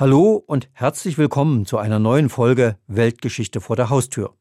Hallo 0.00 0.42
und 0.46 0.70
herzlich 0.72 1.18
willkommen 1.18 1.66
zu 1.66 1.76
einer 1.76 1.98
neuen 1.98 2.30
Folge 2.30 2.78
Weltgeschichte 2.86 3.60
vor 3.60 3.76
der 3.76 3.90
Haustür. 3.90 4.32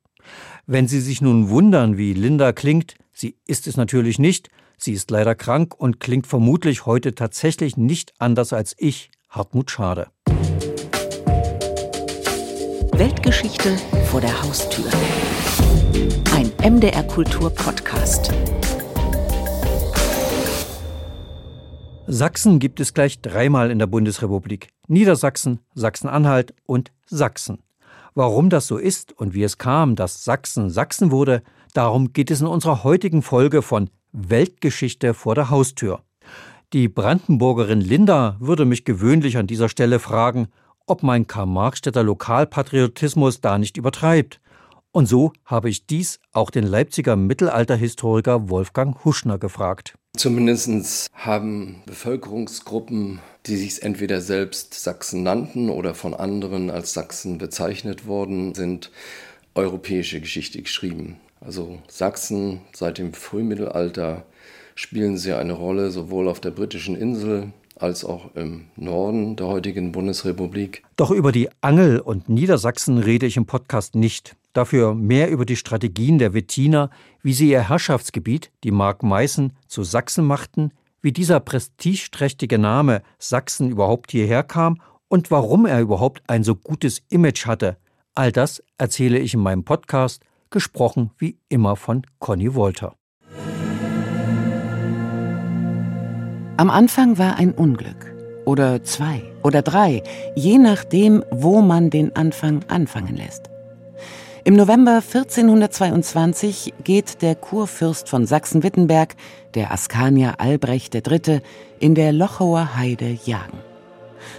Wenn 0.68 0.88
Sie 0.88 1.02
sich 1.02 1.20
nun 1.20 1.50
wundern, 1.50 1.98
wie 1.98 2.14
Linda 2.14 2.54
klingt, 2.54 2.96
sie 3.12 3.36
ist 3.46 3.68
es 3.68 3.76
natürlich 3.76 4.20
nicht, 4.20 4.48
sie 4.78 4.94
ist 4.94 5.12
leider 5.12 5.36
krank 5.36 5.76
und 5.78 6.00
klingt 6.00 6.28
vermutlich 6.28 6.86
heute 6.86 7.14
tatsächlich 7.14 7.76
nicht 7.76 8.14
anders 8.20 8.54
als 8.54 8.74
ich, 8.78 9.12
Hartmut 9.28 9.70
Schade. 9.70 10.08
Weltgeschichte 12.94 13.76
vor 14.06 14.22
der 14.22 14.42
Haustür. 14.42 14.90
Ein 16.38 16.54
MDR 16.64 17.04
Kultur 17.04 17.50
Podcast. 17.50 18.32
Sachsen 22.12 22.58
gibt 22.58 22.80
es 22.80 22.96
gleich 22.96 23.22
dreimal 23.22 23.70
in 23.70 23.78
der 23.78 23.86
Bundesrepublik. 23.86 24.70
Niedersachsen, 24.88 25.60
Sachsen-Anhalt 25.76 26.56
und 26.66 26.92
Sachsen. 27.06 27.60
Warum 28.16 28.50
das 28.50 28.66
so 28.66 28.78
ist 28.78 29.12
und 29.16 29.36
wie 29.36 29.44
es 29.44 29.60
kam, 29.60 29.96
dass 29.96 30.24
Sachsen 30.24 30.72
Sachsen 30.72 31.12
wurde, 31.12 31.44
darum 31.76 32.12
geht 32.12 32.32
es 32.32 32.42
in 32.42 32.48
unserer 32.48 32.84
heutigen 32.84 33.22
Folge 33.22 33.62
von 33.62 33.92
Weltgeschichte 34.12 35.14
vor 35.14 35.36
der 35.36 35.52
Haustür. 35.52 36.02
Die 36.74 36.88
Brandenburgerin 36.88 37.80
Linda 37.80 38.38
würde 38.40 38.66
mich 38.66 38.86
gewöhnlich 38.86 39.38
an 39.38 39.46
dieser 39.46 39.70
Stelle 39.70 40.00
fragen, 40.00 40.48
ob 40.88 41.04
mein 41.04 41.28
Karl-Marxstädter 41.28 42.02
Lokalpatriotismus 42.02 43.40
da 43.40 43.60
nicht 43.60 43.78
übertreibt. 43.78 44.42
Und 44.92 45.06
so 45.06 45.32
habe 45.46 45.70
ich 45.70 45.86
dies 45.86 46.20
auch 46.34 46.50
den 46.50 46.66
Leipziger 46.66 47.16
Mittelalterhistoriker 47.16 48.50
Wolfgang 48.50 49.06
Huschner 49.06 49.38
gefragt. 49.38 49.94
Zumindest 50.20 51.08
haben 51.14 51.82
Bevölkerungsgruppen, 51.86 53.20
die 53.46 53.56
sich 53.56 53.84
entweder 53.84 54.20
selbst 54.20 54.74
Sachsen 54.74 55.24
nannten 55.24 55.70
oder 55.70 55.96
von 55.96 56.14
anderen 56.14 56.70
als 56.70 56.92
Sachsen 56.92 57.38
bezeichnet 57.38 58.06
worden 58.06 58.54
sind, 58.54 58.92
europäische 59.56 60.20
Geschichte 60.20 60.62
geschrieben. 60.62 61.16
Also 61.40 61.80
Sachsen 61.88 62.60
seit 62.74 62.98
dem 62.98 63.14
Frühmittelalter 63.14 64.26
spielen 64.76 65.18
sie 65.18 65.32
eine 65.32 65.54
Rolle 65.54 65.90
sowohl 65.90 66.28
auf 66.28 66.42
der 66.42 66.52
britischen 66.52 66.98
Insel 66.98 67.54
als 67.78 68.04
auch 68.04 68.36
im 68.36 68.66
Norden 68.76 69.38
der 69.38 69.48
heutigen 69.48 69.94
Bundesrepublik. 69.94 70.84
Doch 70.98 71.12
über 71.12 71.32
die 71.32 71.48
Angel- 71.62 72.02
und 72.02 72.28
Niedersachsen 72.28 72.98
rede 72.98 73.26
ich 73.26 73.38
im 73.38 73.46
Podcast 73.46 73.96
nicht. 73.96 74.36
Dafür 74.54 74.96
mehr 74.96 75.30
über 75.30 75.46
die 75.46 75.56
Strategien 75.56 76.18
der 76.18 76.34
Wettiner, 76.34 76.90
wie 77.22 77.34
sie 77.34 77.50
ihr 77.50 77.70
Herrschaftsgebiet, 77.70 78.52
die 78.64 78.72
Mark 78.72 79.04
Meißen, 79.04 79.54
zu 79.68 79.84
Sachsen 79.84 80.26
machten, 80.26 80.72
wie 81.02 81.12
dieser 81.12 81.40
prestigeträchtige 81.40 82.58
Name 82.58 83.02
Sachsen 83.20 83.70
überhaupt 83.70 84.12
hierher 84.12 84.44
kam 84.44 84.82
und 85.08 85.32
warum 85.32 85.66
er 85.66 85.82
überhaupt 85.82 86.22
ein 86.28 86.44
so 86.44 86.56
gutes 86.56 87.02
Image 87.10 87.46
hatte. 87.46 87.78
All 88.16 88.32
das 88.32 88.64
erzähle 88.78 89.20
ich 89.20 89.34
in 89.34 89.40
meinem 89.40 89.64
Podcast, 89.64 90.24
gesprochen 90.50 91.12
wie 91.18 91.38
immer 91.48 91.76
von 91.76 92.02
Conny 92.20 92.56
Wolter. 92.56 92.96
Am 96.58 96.70
Anfang 96.70 97.18
war 97.18 97.38
ein 97.38 97.54
Unglück. 97.54 98.14
Oder 98.46 98.84
zwei 98.84 99.22
oder 99.44 99.62
drei, 99.62 100.02
je 100.36 100.58
nachdem, 100.58 101.24
wo 101.32 101.62
man 101.62 101.90
den 101.90 102.16
Anfang 102.16 102.66
anfangen 102.68 103.16
lässt. 103.16 103.50
Im 104.50 104.56
November 104.56 105.04
1422 105.06 106.74
geht 106.84 107.22
der 107.22 107.36
Kurfürst 107.36 108.10
von 108.10 108.26
Sachsen-Wittenberg, 108.26 109.16
der 109.54 109.72
Askanier 109.72 110.40
Albrecht 110.40 110.96
III., 110.96 111.42
in 111.80 111.94
der 111.94 112.12
Lochauer 112.12 112.76
Heide 112.76 113.16
jagen. 113.26 113.60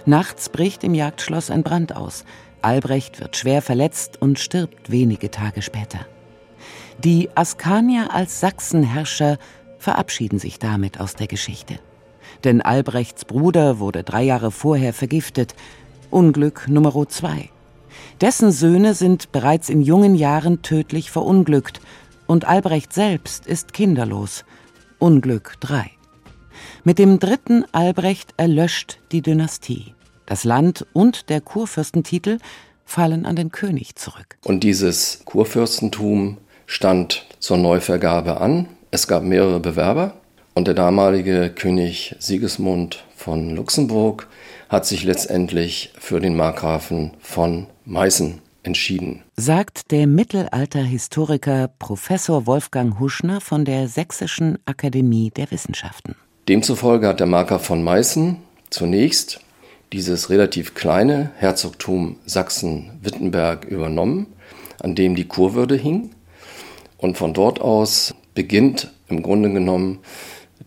Nachts 0.05 0.49
bricht 0.49 0.83
im 0.83 0.95
Jagdschloss 0.95 1.49
ein 1.49 1.63
Brand 1.63 1.95
aus. 1.95 2.25
Albrecht 2.61 3.21
wird 3.21 3.37
schwer 3.37 3.61
verletzt 3.61 4.21
und 4.21 4.37
stirbt 4.37 4.91
wenige 4.91 5.31
Tage 5.31 5.61
später. 5.61 5.99
Die 7.01 7.29
Askanier 7.33 8.13
als 8.13 8.41
Sachsenherrscher 8.41 9.37
verabschieden 9.77 10.39
sich 10.39 10.59
damit 10.59 10.99
aus 10.99 11.15
der 11.15 11.27
Geschichte 11.27 11.79
denn 12.43 12.61
Albrechts 12.61 13.23
Bruder 13.23 13.79
wurde 13.79 14.03
drei 14.03 14.23
Jahre 14.23 14.51
vorher 14.51 14.93
vergiftet. 14.93 15.53
Unglück 16.09 16.67
Nummer 16.67 17.07
zwei. 17.07 17.49
Dessen 18.21 18.51
Söhne 18.51 18.93
sind 18.93 19.31
bereits 19.31 19.67
in 19.67 19.81
jungen 19.81 20.13
Jahren 20.13 20.61
tödlich 20.61 21.09
verunglückt 21.09 21.81
und 22.27 22.45
Albrecht 22.45 22.93
selbst 22.93 23.47
ist 23.47 23.73
kinderlos. 23.73 24.45
Unglück 24.99 25.55
drei. 25.59 25.89
Mit 26.83 26.99
dem 26.99 27.17
dritten 27.17 27.65
Albrecht 27.71 28.35
erlöscht 28.37 28.99
die 29.11 29.23
Dynastie. 29.23 29.95
Das 30.27 30.43
Land 30.43 30.85
und 30.93 31.29
der 31.31 31.41
Kurfürstentitel 31.41 32.37
fallen 32.85 33.25
an 33.25 33.35
den 33.35 33.51
König 33.51 33.95
zurück. 33.95 34.37
Und 34.45 34.63
dieses 34.63 35.23
Kurfürstentum 35.25 36.37
stand 36.67 37.25
zur 37.39 37.57
Neuvergabe 37.57 38.39
an. 38.39 38.67
Es 38.91 39.07
gab 39.07 39.23
mehrere 39.23 39.59
Bewerber. 39.59 40.13
Und 40.53 40.67
der 40.67 40.75
damalige 40.75 41.49
König 41.49 42.15
Sigismund 42.19 43.03
von 43.15 43.55
Luxemburg 43.55 44.27
hat 44.69 44.85
sich 44.85 45.03
letztendlich 45.05 45.91
für 45.97 46.19
den 46.19 46.35
Markgrafen 46.35 47.11
von 47.19 47.67
Meißen 47.91 48.39
entschieden. 48.63 49.21
Sagt 49.35 49.91
der 49.91 50.07
Mittelalterhistoriker 50.07 51.69
Professor 51.77 52.47
Wolfgang 52.47 52.99
Huschner 52.99 53.41
von 53.41 53.65
der 53.65 53.87
Sächsischen 53.89 54.57
Akademie 54.65 55.29
der 55.29 55.51
Wissenschaften. 55.51 56.15
Demzufolge 56.47 57.07
hat 57.07 57.19
der 57.19 57.27
Markgraf 57.27 57.65
von 57.65 57.83
Meißen 57.83 58.37
zunächst 58.69 59.41
dieses 59.91 60.29
relativ 60.29 60.73
kleine 60.73 61.31
Herzogtum 61.35 62.15
Sachsen-Wittenberg 62.25 63.65
übernommen, 63.65 64.27
an 64.79 64.95
dem 64.95 65.15
die 65.15 65.27
Kurwürde 65.27 65.75
hing. 65.75 66.11
Und 66.97 67.17
von 67.17 67.33
dort 67.33 67.59
aus 67.59 68.15
beginnt 68.33 68.91
im 69.09 69.21
Grunde 69.21 69.51
genommen 69.51 69.99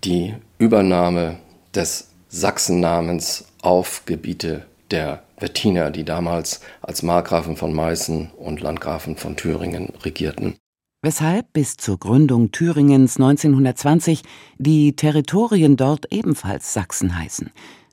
die 0.05 0.35
Übernahme 0.59 1.39
des 1.75 2.09
Sachsennamens 2.29 3.47
auf 3.63 4.03
Gebiete 4.05 4.67
der 4.91 5.24
Wettiner, 5.39 5.91
die 5.91 6.05
damals 6.05 6.61
als 6.81 7.03
Markgrafen 7.03 7.57
von 7.57 7.73
Meißen 7.73 8.31
und 8.37 8.61
Landgrafen 8.61 9.17
von 9.17 9.37
Thüringen 9.37 9.93
regierten. 10.05 10.57
Weshalb 11.03 11.53
bis 11.53 11.77
zur 11.77 11.99
Gründung 11.99 12.51
Thüringens 12.51 13.17
1920 13.17 14.23
die 14.57 14.97
Territorien 14.97 15.77
dort 15.77 16.11
ebenfalls 16.11 16.73
Sachsen 16.73 17.19
heißen. 17.19 17.51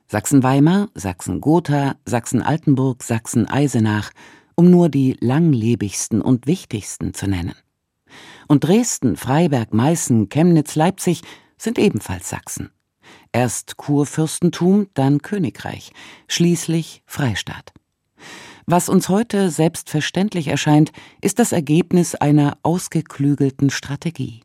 Sachsen-Weimar, 0.08 0.90
Sachsen-Gotha, 0.96 1.96
Sachsen-Altenburg, 2.06 3.04
Sachsen-Eisenach, 3.04 4.12
um 4.56 4.70
nur 4.70 4.90
die 4.90 5.18
langlebigsten 5.20 6.22
und 6.22 6.48
wichtigsten 6.48 7.14
zu 7.14 7.28
nennen. 7.28 7.56
Und 8.48 8.64
Dresden, 8.64 9.16
Freiberg, 9.16 9.74
Meißen, 9.74 10.30
Chemnitz, 10.30 10.76
Leipzig 10.76 11.22
sind 11.58 11.80
ebenfalls 11.80 12.30
Sachsen. 12.30 12.72
Erst 13.32 13.78
Kurfürstentum, 13.78 14.88
dann 14.94 15.22
Königreich, 15.22 15.92
schließlich 16.28 17.04
Freistaat. 17.06 17.74
Was 18.66 18.90
uns 18.90 19.10
heute 19.10 19.50
selbstverständlich 19.50 20.48
erscheint, 20.48 20.92
ist 21.22 21.40
das 21.40 21.52
Ergebnis 21.52 22.16
einer 22.16 22.58
ausgeklügelten 22.64 23.70
Strategie. 23.70 24.42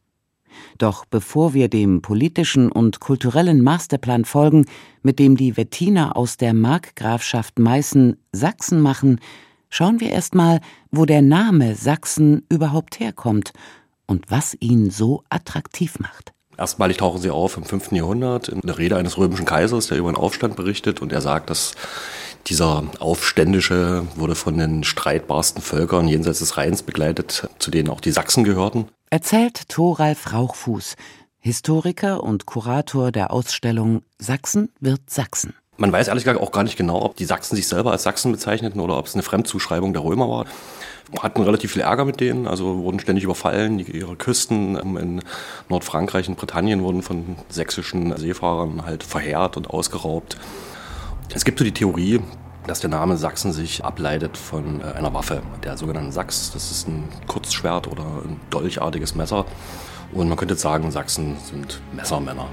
Doch 0.79 1.05
bevor 1.05 1.55
wir 1.55 1.69
dem 1.69 2.03
politischen 2.03 2.71
und 2.73 3.01
kulturellen 3.01 3.63
Masterplan 3.63 4.25
folgen, 4.25 4.67
mit 5.03 5.19
dem 5.19 5.37
die 5.37 5.57
Wettiner 5.57 6.17
aus 6.17 6.37
der 6.37 6.55
Markgrafschaft 6.55 7.59
Meißen 7.59 8.17
Sachsen 8.33 8.81
machen, 8.81 9.21
schauen 9.69 10.01
wir 10.01 10.11
erst 10.11 10.35
mal, 10.35 10.61
wo 10.91 11.05
der 11.05 11.23
Name 11.23 11.75
Sachsen 11.75 12.45
überhaupt 12.49 13.01
herkommt 13.01 13.53
und 14.07 14.31
was 14.31 14.57
ihn 14.61 14.91
so 14.91 15.25
attraktiv 15.29 15.99
macht. 15.99 16.33
Erstmalig 16.59 16.97
tauchen 16.97 17.21
sie 17.21 17.31
auf 17.31 17.57
im 17.57 17.65
5. 17.65 17.93
Jahrhundert 17.93 18.49
in 18.49 18.61
der 18.63 18.79
Rede 18.79 18.97
eines 18.97 19.19
römischen 19.19 19.45
Kaisers, 19.45 19.89
der 19.89 19.99
über 19.99 20.09
einen 20.09 20.17
Aufstand 20.17 20.57
berichtet 20.57 21.03
und 21.03 21.13
er 21.13 21.21
sagt, 21.21 21.51
dass 21.51 21.75
dieser 22.47 22.85
Aufständische 22.99 24.07
wurde 24.15 24.35
von 24.35 24.57
den 24.57 24.85
streitbarsten 24.85 25.63
Völkern 25.63 26.09
jenseits 26.09 26.39
des 26.39 26.57
Rheins 26.57 26.83
begleitet, 26.83 27.49
zu 27.59 27.71
denen 27.71 27.91
auch 27.91 28.01
die 28.01 28.13
Sachsen 28.13 28.45
gehörten. 28.45 28.89
Erzählt 29.11 29.69
Thoralf 29.69 30.33
Rauchfuß, 30.33 30.97
Historiker 31.39 32.23
und 32.23 32.47
Kurator 32.47 33.13
der 33.13 33.33
Ausstellung 33.33 34.03
Sachsen 34.19 34.71
wird 34.81 35.11
Sachsen. 35.11 35.55
Man 35.79 35.93
weiß 35.93 36.09
ehrlich 36.09 36.25
gesagt 36.25 36.41
auch 36.41 36.53
gar 36.53 36.63
nicht 36.63 36.77
genau, 36.77 37.03
ob 37.03 37.17
die 37.17 37.27
Sachsen 37.27 37.55
sich 37.55 37.69
selber 37.69 37.93
als 37.93 38.03
Sachsen 38.03 38.33
bezeichneten 38.33 38.81
oder 38.81 38.99
ob 38.99 39.07
es 39.07 39.15
eine 39.15 39.23
Fremdzuschreibung 39.23 39.93
der 39.93 40.05
Römer 40.05 40.29
war 40.29 40.47
hatten 41.21 41.43
relativ 41.43 41.73
viel 41.73 41.83
Ärger 41.83 42.05
mit 42.05 42.21
denen, 42.21 42.47
also 42.47 42.79
wurden 42.79 42.99
ständig 42.99 43.25
überfallen. 43.25 43.79
ihre 43.79 44.17
Küsten 44.17 44.77
in 44.97 45.23
Nordfrankreich 45.69 46.29
und 46.29 46.37
Britannien 46.37 46.83
wurden 46.83 47.03
von 47.03 47.37
sächsischen 47.49 48.17
Seefahrern 48.17 48.85
halt 48.85 49.03
verheert 49.03 49.57
und 49.57 49.71
ausgeraubt. 49.71 50.37
Es 51.33 51.45
gibt 51.45 51.59
so 51.59 51.65
die 51.65 51.73
Theorie, 51.73 52.21
dass 52.67 52.81
der 52.81 52.91
Name 52.91 53.17
Sachsen 53.17 53.53
sich 53.53 53.85
ableitet 53.85 54.37
von 54.37 54.81
äh, 54.81 54.97
einer 54.97 55.15
Waffe, 55.15 55.43
der 55.63 55.77
sogenannten 55.77 56.11
Sachs. 56.11 56.51
Das 56.53 56.73
ist 56.73 56.89
ein 56.89 57.05
Kurzschwert 57.29 57.87
oder 57.87 58.03
ein 58.03 58.41
dolchartiges 58.51 59.15
Messer. 59.15 59.45
Und 60.13 60.29
man 60.29 60.37
könnte 60.37 60.57
sagen, 60.57 60.91
Sachsen 60.91 61.37
sind 61.45 61.81
Messermänner. 61.93 62.49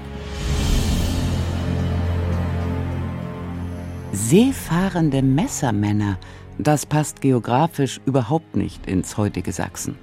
Seefahrende 4.14 5.22
Messermänner, 5.22 6.18
das 6.56 6.86
passt 6.86 7.20
geografisch 7.20 8.00
überhaupt 8.06 8.54
nicht 8.54 8.86
ins 8.86 9.16
heutige 9.16 9.50
Sachsen. 9.50 9.96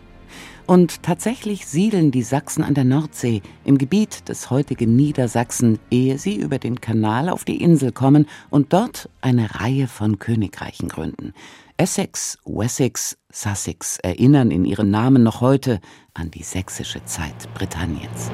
Und 0.67 1.01
tatsächlich 1.01 1.65
siedeln 1.65 2.11
die 2.11 2.21
Sachsen 2.21 2.61
an 2.61 2.73
der 2.73 2.83
Nordsee 2.83 3.41
im 3.63 3.77
Gebiet 3.77 4.27
des 4.27 4.49
heutigen 4.49 4.97
Niedersachsen, 4.97 5.79
ehe 5.89 6.17
sie 6.17 6.35
über 6.35 6.59
den 6.59 6.81
Kanal 6.81 7.29
auf 7.29 7.45
die 7.45 7.61
Insel 7.63 7.93
kommen 7.93 8.27
und 8.49 8.73
dort 8.73 9.09
eine 9.21 9.55
Reihe 9.61 9.87
von 9.87 10.19
Königreichen 10.19 10.89
gründen. 10.89 11.33
Essex, 11.77 12.37
Wessex, 12.43 13.17
Sussex 13.31 13.97
erinnern 13.99 14.51
in 14.51 14.65
ihren 14.65 14.91
Namen 14.91 15.23
noch 15.23 15.39
heute 15.39 15.79
an 16.13 16.31
die 16.31 16.43
sächsische 16.43 17.03
Zeit 17.05 17.47
Britanniens. 17.53 18.29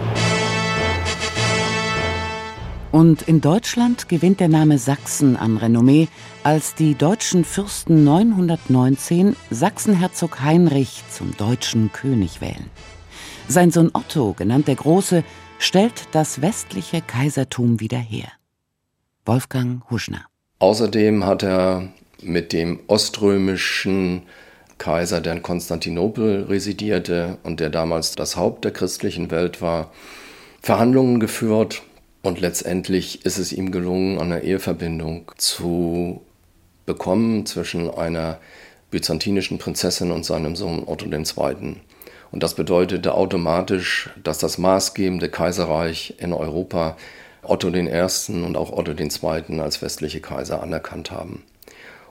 Und 2.98 3.22
in 3.22 3.42
Deutschland 3.42 4.10
gewinnt 4.10 4.40
der 4.40 4.48
Name 4.48 4.80
Sachsen 4.80 5.38
an 5.38 5.58
Renommee, 5.58 6.08
als 6.42 6.74
die 6.74 6.96
deutschen 6.96 7.46
Fürsten 7.46 8.04
919 8.04 9.36
Sachsenherzog 9.52 10.42
Heinrich 10.42 11.04
zum 11.12 11.38
deutschen 11.38 11.92
König 11.92 12.42
wählen. 12.42 12.72
Sein 13.48 13.70
Sohn 13.70 13.92
Otto, 13.94 14.34
genannt 14.34 14.68
der 14.68 14.74
Große, 14.74 15.24
stellt 15.60 16.08
das 16.14 16.42
westliche 16.42 17.02
Kaisertum 17.02 17.80
wieder 17.80 18.00
her. 18.00 18.30
Wolfgang 19.28 19.88
Huschner. 19.92 20.26
Außerdem 20.58 21.24
hat 21.24 21.44
er 21.44 21.90
mit 22.24 22.52
dem 22.52 22.80
oströmischen 22.88 24.24
Kaiser, 24.80 25.22
der 25.22 25.34
in 25.34 25.44
Konstantinopel 25.44 26.46
residierte 26.46 27.38
und 27.44 27.60
der 27.60 27.70
damals 27.70 28.16
das 28.16 28.38
Haupt 28.38 28.66
der 28.66 28.72
christlichen 28.72 29.30
Welt 29.30 29.62
war, 29.62 29.92
Verhandlungen 30.64 31.20
geführt 31.20 31.84
und 32.22 32.40
letztendlich 32.40 33.26
ist 33.26 33.38
es 33.38 33.52
ihm 33.52 33.72
gelungen, 33.72 34.20
eine 34.20 34.44
Eheverbindung 34.44 35.32
zu 35.38 36.22
bekommen 36.86 37.46
zwischen 37.46 37.90
einer 37.90 38.40
byzantinischen 38.92 39.58
Prinzessin 39.58 40.12
und 40.12 40.26
seinem 40.26 40.56
Sohn 40.56 40.84
Otto 40.86 41.06
II. 41.06 41.76
Und 42.32 42.44
das 42.44 42.56
bedeutete 42.56 43.14
automatisch, 43.14 44.10
dass 44.24 44.38
das 44.38 44.58
maßgebende 44.58 45.30
Kaiserreich 45.30 46.16
in 46.20 46.34
Europa 46.34 46.98
Otto 47.44 47.70
I. 47.70 47.90
und 48.28 48.58
auch 48.58 48.72
Otto 48.72 48.92
II. 48.92 49.60
als 49.60 49.82
westliche 49.82 50.20
Kaiser 50.20 50.62
anerkannt 50.62 51.12
haben. 51.12 51.44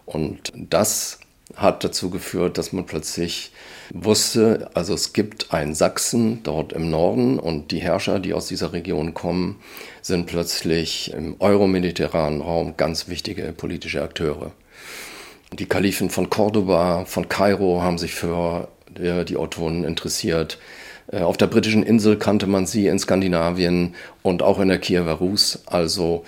Und 0.06 0.52
das 0.54 1.18
hat 1.54 1.84
dazu 1.84 2.10
geführt, 2.10 2.58
dass 2.58 2.72
man 2.72 2.86
plötzlich 2.86 3.52
wusste, 3.94 4.68
also 4.74 4.94
es 4.94 5.12
gibt 5.12 5.52
einen 5.52 5.74
Sachsen 5.74 6.42
dort 6.42 6.72
im 6.72 6.90
Norden 6.90 7.38
und 7.38 7.70
die 7.70 7.78
Herrscher, 7.78 8.18
die 8.18 8.34
aus 8.34 8.48
dieser 8.48 8.72
Region 8.72 9.14
kommen, 9.14 9.60
sind 10.02 10.26
plötzlich 10.26 11.12
im 11.12 11.36
euromediterranen 11.38 12.40
Raum 12.40 12.76
ganz 12.76 13.08
wichtige 13.08 13.52
politische 13.52 14.02
Akteure. 14.02 14.52
Die 15.52 15.66
Kalifen 15.66 16.10
von 16.10 16.28
Cordoba, 16.28 17.04
von 17.04 17.28
Kairo 17.28 17.80
haben 17.80 17.98
sich 17.98 18.14
für 18.14 18.68
die 18.98 19.36
Ottonen 19.36 19.84
interessiert. 19.84 20.58
Äh, 21.12 21.20
auf 21.20 21.36
der 21.36 21.46
britischen 21.46 21.82
Insel 21.82 22.16
kannte 22.16 22.46
man 22.46 22.66
sie, 22.66 22.86
in 22.86 22.98
Skandinavien 22.98 23.94
und 24.22 24.42
auch 24.42 24.58
in 24.58 24.68
der 24.68 24.78
Kiewer 24.78 25.12
Rus. 25.12 25.62
Also 25.66 26.24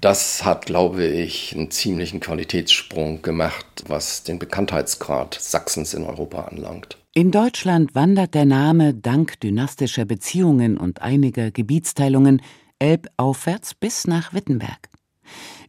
das 0.00 0.44
hat, 0.44 0.66
glaube 0.66 1.04
ich, 1.04 1.54
einen 1.54 1.70
ziemlichen 1.70 2.20
Qualitätssprung 2.20 3.22
gemacht, 3.22 3.84
was 3.86 4.22
den 4.22 4.38
Bekanntheitsgrad 4.38 5.38
Sachsens 5.40 5.94
in 5.94 6.04
Europa 6.04 6.42
anlangt. 6.42 6.96
In 7.12 7.30
Deutschland 7.30 7.94
wandert 7.94 8.34
der 8.34 8.44
Name 8.44 8.94
dank 8.94 9.40
dynastischer 9.40 10.04
Beziehungen 10.04 10.78
und 10.78 11.02
einiger 11.02 11.50
Gebietsteilungen 11.50 12.40
elbaufwärts 12.78 13.74
bis 13.74 14.06
nach 14.06 14.32
Wittenberg. 14.32 14.88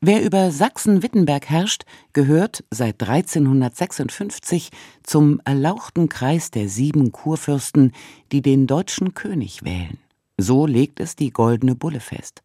Wer 0.01 0.24
über 0.24 0.50
Sachsen-Wittenberg 0.50 1.50
herrscht, 1.50 1.84
gehört 2.13 2.63
seit 2.72 3.04
1356 3.04 4.69
zum 5.04 5.42
erlauchten 5.45 6.10
Kreis 6.10 6.50
der 6.50 6.69
sieben 6.69 7.12
Kurfürsten, 7.12 7.92
die 8.31 8.42
den 8.42 8.66
deutschen 8.66 9.13
König 9.13 9.63
wählen. 9.63 10.00
So 10.38 10.66
legt 10.66 11.00
es 11.00 11.16
die 11.16 11.31
Goldene 11.31 11.75
Bulle 11.75 12.00
fest. 12.00 12.42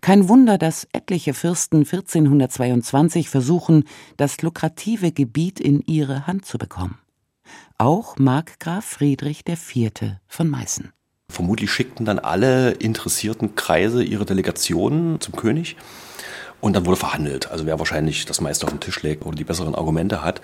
Kein 0.00 0.28
Wunder, 0.28 0.58
dass 0.58 0.86
etliche 0.92 1.34
Fürsten 1.34 1.78
1422 1.78 3.28
versuchen, 3.28 3.84
das 4.16 4.42
lukrative 4.42 5.12
Gebiet 5.12 5.60
in 5.60 5.80
ihre 5.80 6.26
Hand 6.26 6.44
zu 6.46 6.58
bekommen. 6.58 6.98
Auch 7.78 8.16
Markgraf 8.18 8.84
Friedrich 8.84 9.44
IV. 9.48 10.16
von 10.26 10.48
Meißen. 10.48 10.92
Vermutlich 11.30 11.70
schickten 11.70 12.06
dann 12.06 12.18
alle 12.18 12.72
interessierten 12.72 13.54
Kreise 13.54 14.02
ihre 14.02 14.24
Delegationen 14.24 15.20
zum 15.20 15.36
König 15.36 15.76
und 16.60 16.74
dann 16.74 16.86
wurde 16.86 16.96
verhandelt, 16.96 17.50
also 17.50 17.66
wer 17.66 17.78
wahrscheinlich 17.78 18.26
das 18.26 18.40
meiste 18.40 18.66
auf 18.66 18.72
dem 18.72 18.80
Tisch 18.80 19.02
legt 19.02 19.24
oder 19.24 19.36
die 19.36 19.44
besseren 19.44 19.74
Argumente 19.74 20.22
hat. 20.22 20.40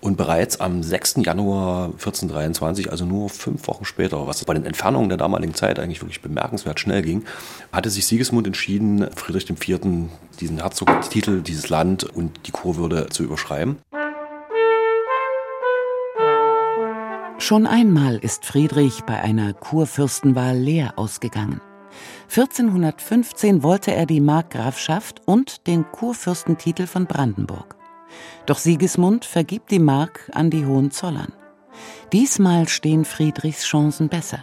Und 0.00 0.16
bereits 0.16 0.60
am 0.60 0.82
6. 0.82 1.20
Januar 1.24 1.86
1423, 1.86 2.90
also 2.90 3.04
nur 3.04 3.30
fünf 3.30 3.68
Wochen 3.68 3.84
später, 3.84 4.26
was 4.26 4.44
bei 4.44 4.54
den 4.54 4.66
Entfernungen 4.66 5.08
der 5.08 5.18
damaligen 5.18 5.54
Zeit 5.54 5.78
eigentlich 5.78 6.02
wirklich 6.02 6.20
bemerkenswert 6.20 6.80
schnell 6.80 7.02
ging, 7.02 7.24
hatte 7.72 7.90
sich 7.90 8.06
Sigismund 8.06 8.46
entschieden, 8.46 9.08
Friedrich 9.14 9.48
IV. 9.48 9.80
diesen 10.40 10.58
Herzogstitel, 10.58 11.42
dieses 11.42 11.68
Land 11.68 12.04
und 12.04 12.46
die 12.46 12.50
Kurwürde 12.50 13.08
zu 13.10 13.22
überschreiben. 13.22 13.78
Schon 17.38 17.66
einmal 17.66 18.18
ist 18.18 18.44
Friedrich 18.44 19.02
bei 19.04 19.20
einer 19.20 19.52
Kurfürstenwahl 19.52 20.56
leer 20.56 20.94
ausgegangen. 20.96 21.60
1415 22.28 23.62
wollte 23.62 23.94
er 23.94 24.06
die 24.06 24.20
Markgrafschaft 24.20 25.22
und 25.26 25.66
den 25.66 25.84
Kurfürstentitel 25.90 26.86
von 26.86 27.06
Brandenburg. 27.06 27.76
Doch 28.46 28.58
Sigismund 28.58 29.24
vergibt 29.24 29.70
die 29.70 29.78
Mark 29.78 30.30
an 30.32 30.50
die 30.50 30.66
Hohenzollern. 30.66 31.32
Diesmal 32.12 32.68
stehen 32.68 33.04
Friedrichs 33.04 33.64
Chancen 33.64 34.08
besser. 34.08 34.40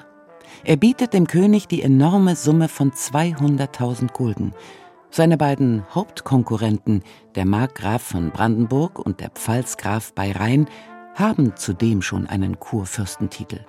Er 0.63 0.75
bietet 0.75 1.13
dem 1.13 1.28
König 1.28 1.68
die 1.68 1.81
enorme 1.81 2.36
Summe 2.36 2.68
von 2.68 2.92
200.000 2.92 4.12
Gulden. 4.12 4.54
Seine 5.12 5.38
beiden 5.38 5.84
Hauptkonkurrenten, 5.94 7.04
der 7.36 7.46
Markgraf 7.46 8.01
von 8.01 8.31
Brandenburg 8.31 9.00
und 9.00 9.22
der 9.22 9.30
Pfalzgraf 9.30 10.13
bei 10.13 10.31
Rhein, 10.31 10.68
haben 11.16 11.56
zudem 11.56 12.01
schon 12.01 12.28
einen 12.28 12.60
Kurfürstentitel. 12.60 13.60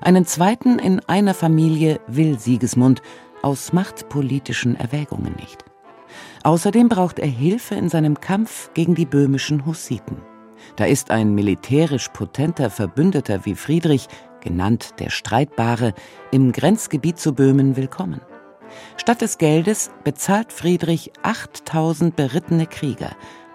Einen 0.00 0.26
zweiten 0.26 0.78
in 0.78 1.00
einer 1.06 1.34
Familie 1.34 2.00
will 2.06 2.38
Sigismund 2.38 3.02
aus 3.42 3.72
machtpolitischen 3.72 4.76
Erwägungen 4.76 5.34
nicht. 5.36 5.64
Außerdem 6.42 6.88
braucht 6.88 7.18
er 7.18 7.28
Hilfe 7.28 7.74
in 7.74 7.88
seinem 7.88 8.20
Kampf 8.20 8.70
gegen 8.74 8.94
die 8.94 9.06
böhmischen 9.06 9.66
Hussiten. 9.66 10.18
Da 10.76 10.84
ist 10.84 11.10
ein 11.10 11.34
militärisch 11.34 12.08
potenter 12.08 12.70
Verbündeter 12.70 13.44
wie 13.44 13.54
Friedrich, 13.54 14.08
genannt 14.40 14.94
der 14.98 15.10
Streitbare, 15.10 15.94
im 16.30 16.52
Grenzgebiet 16.52 17.18
zu 17.18 17.34
Böhmen 17.34 17.76
willkommen. 17.76 18.20
Statt 18.96 19.20
des 19.20 19.38
Geldes 19.38 19.90
bezahlt 20.04 20.52
Friedrich 20.52 21.12
8000 21.22 22.16
berittene 22.16 22.66
Krieger, 22.66 23.10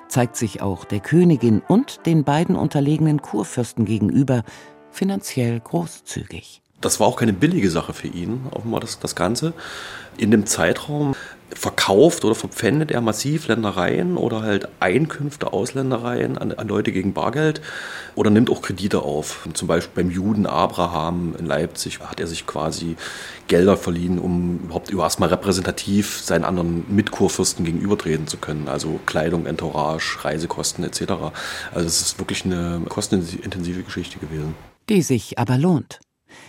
zeigt 0.08 0.36
sich 0.36 0.62
auch 0.62 0.86
der 0.86 1.00
Königin 1.00 1.62
und 1.68 2.06
den 2.06 2.24
beiden 2.24 2.56
unterlegenen 2.56 3.22
Kurfürsten 3.22 3.86
gegenüber 3.86 4.44
finanziell 4.92 5.60
großzügig. 5.60 6.62
Das 6.82 7.00
war 7.00 7.08
auch 7.08 7.18
keine 7.18 7.34
billige 7.34 7.70
Sache 7.70 7.94
für 7.94 8.08
ihn, 8.08 8.48
offenbar 8.52 8.80
das, 8.80 9.00
das 9.00 9.16
Ganze. 9.16 9.54
In 10.18 10.32
dem 10.32 10.46
Zeitraum 10.46 11.16
verkauft 11.54 12.24
oder 12.26 12.36
verpfändet 12.36 12.92
er 12.92 13.02
massiv 13.02 13.48
Ländereien 13.48 14.18
oder 14.18 14.42
halt 14.42 14.68
Einkünfte 14.80 15.52
aus 15.52 15.74
Ländereien 15.74 16.38
an, 16.38 16.52
an, 16.52 16.68
Leute 16.68 16.92
gegen 16.92 17.14
Bargeld 17.14 17.62
oder 18.16 18.30
nimmt 18.30 18.50
auch 18.50 18.62
Kredite 18.62 19.02
auf. 19.02 19.48
Zum 19.54 19.68
Beispiel 19.68 20.04
beim 20.04 20.12
Juden 20.12 20.46
Abraham 20.46 21.36
in 21.38 21.46
Leipzig 21.46 22.00
hat 22.02 22.20
er 22.20 22.28
sich 22.28 22.46
quasi 22.46 22.96
Gelder 23.48 23.78
verliehen, 23.78 24.20
um 24.20 24.60
überhaupt 24.66 24.94
erstmal 24.94 25.30
repräsentativ 25.30 26.22
seinen 26.22 26.44
anderen 26.44 26.86
Mitkurfürsten 26.88 27.66
gegenübertreten 27.66 28.28
zu 28.28 28.38
können. 28.38 28.68
Also 28.68 29.00
Kleidung, 29.06 29.46
Entourage, 29.46 30.24
Reisekosten 30.24 30.84
etc. 30.84 31.02
Also 31.74 31.88
es 31.88 32.02
ist 32.02 32.20
wirklich 32.20 32.46
eine 32.46 32.82
kostenintensive 32.88 33.84
Geschichte 33.84 34.20
gewesen. 34.20 34.56
Die 34.90 35.04
sich 35.04 35.38
aber 35.38 35.58
lohnt. 35.58 36.00